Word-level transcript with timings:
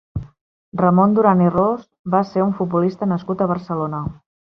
Ramon 0.81 1.13
Duran 1.19 1.45
i 1.45 1.51
Ros 1.57 1.85
va 2.17 2.25
ser 2.33 2.45
un 2.49 2.59
futbolista 2.61 3.13
nascut 3.15 3.45
a 3.49 3.53
Barcelona. 3.57 4.07